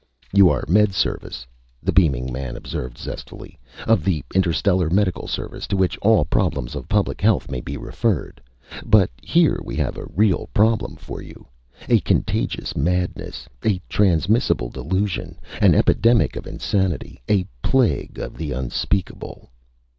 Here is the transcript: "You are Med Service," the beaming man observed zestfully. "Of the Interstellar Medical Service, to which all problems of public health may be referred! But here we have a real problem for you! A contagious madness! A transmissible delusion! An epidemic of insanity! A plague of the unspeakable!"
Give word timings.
"You 0.33 0.49
are 0.49 0.63
Med 0.67 0.95
Service," 0.95 1.45
the 1.83 1.91
beaming 1.91 2.33
man 2.33 2.57
observed 2.57 2.97
zestfully. 2.97 3.59
"Of 3.85 4.03
the 4.03 4.25
Interstellar 4.33 4.89
Medical 4.89 5.27
Service, 5.27 5.67
to 5.67 5.77
which 5.77 5.95
all 5.99 6.25
problems 6.25 6.73
of 6.73 6.89
public 6.89 7.21
health 7.21 7.51
may 7.51 7.61
be 7.61 7.77
referred! 7.77 8.41
But 8.83 9.11
here 9.21 9.59
we 9.63 9.75
have 9.75 9.97
a 9.97 10.07
real 10.07 10.49
problem 10.55 10.95
for 10.95 11.21
you! 11.21 11.45
A 11.87 11.99
contagious 11.99 12.75
madness! 12.75 13.47
A 13.63 13.79
transmissible 13.89 14.71
delusion! 14.71 15.37
An 15.61 15.75
epidemic 15.75 16.35
of 16.35 16.47
insanity! 16.47 17.21
A 17.29 17.45
plague 17.61 18.17
of 18.17 18.37
the 18.37 18.53
unspeakable!" 18.53 19.51